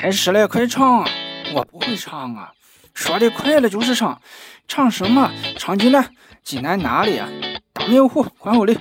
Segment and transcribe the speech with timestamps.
[0.00, 1.06] 开始了，快唱啊！
[1.54, 2.50] 我不会唱啊，
[2.94, 4.18] 说的快了就是唱，
[4.66, 5.30] 唱什么？
[5.58, 6.02] 唱济南，
[6.42, 7.28] 济南哪里啊？
[7.74, 8.78] 大明湖宽厚里。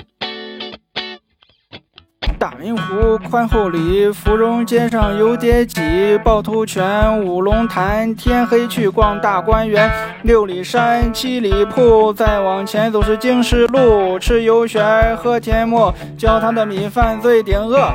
[2.40, 5.82] 大明湖宽厚里，芙蓉街上有点挤，
[6.24, 9.92] 趵突泉、五龙潭、天黑去逛大观园，
[10.24, 17.94] 六里山、七里铺，再往前走是经十路，吃油旋喝甜沫，教堂的米饭最顶饿。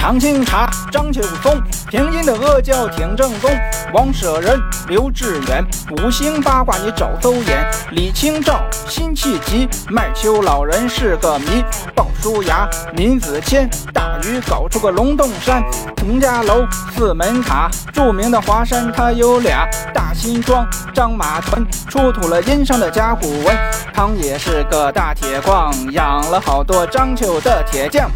[0.00, 3.50] 长青茶，张秋松，平阴的阿胶挺正宗。
[3.92, 4.58] 王舍人
[4.88, 7.70] 刘志远，五行八卦你找走眼。
[7.90, 11.62] 李清照辛弃疾，麦秋老人是个谜。
[11.94, 15.62] 鲍叔牙，闵子骞，大禹搞出个龙洞山。
[15.98, 19.68] 农家楼，四门塔，著名的华山它有俩。
[19.92, 23.54] 大辛庄，张马屯，出土了殷商的甲骨文。
[23.92, 28.10] 唐也是个大铁矿，养了好多章丘的铁匠。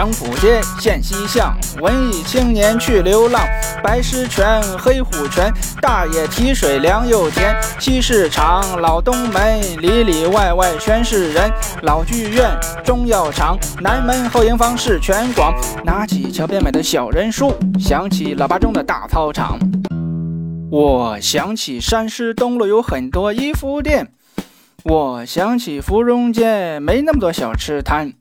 [0.00, 3.46] 商府街，县西巷，文艺青年去流浪。
[3.82, 7.54] 白石泉，黑虎泉，大爷提水凉又甜。
[7.78, 11.52] 西市场，老东门，里里外外全是人。
[11.82, 12.50] 老剧院，
[12.82, 15.54] 中药厂，南门后营房是全广。
[15.84, 19.58] 拿起桥边买的小人书，想起老八中的大操场。
[20.70, 24.10] 我想起山师东路有很多衣服店。
[24.82, 28.14] 我想起芙蓉街没那么多小吃摊。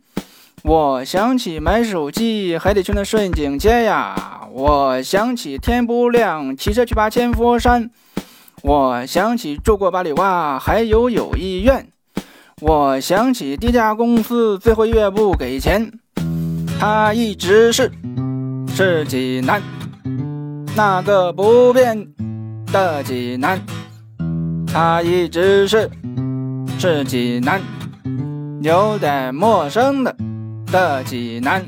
[0.64, 4.48] 我想起买手机还得去那顺景街呀。
[4.52, 7.90] 我想起天不亮骑车去爬千佛山。
[8.62, 11.88] 我想起住过八里洼还有友谊院。
[12.62, 15.92] 我想起低价公司最后一月不给钱。
[16.78, 17.92] 他一直是
[18.68, 19.62] 是济南
[20.76, 22.08] 那个不变
[22.72, 23.62] 的济南。
[24.68, 25.90] 他一直是
[26.78, 27.62] 是济南
[28.62, 30.29] 有点陌生的。
[30.72, 31.66] 的济南，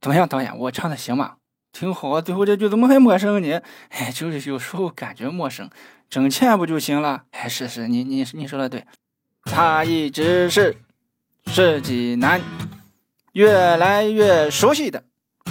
[0.00, 0.56] 怎么样，导演？
[0.58, 1.36] 我唱的行吗？
[1.72, 2.20] 挺好啊。
[2.20, 3.62] 最后这句怎么还陌生呢？
[3.88, 5.70] 哎，就是有时候感觉陌生，
[6.10, 7.24] 挣钱不就行了？
[7.30, 8.84] 哎，是是，你你你说的对。
[9.44, 10.76] 他一直是
[11.46, 12.42] 是济南，
[13.32, 15.02] 越来越熟悉的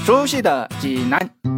[0.06, 1.56] 熟悉的济南。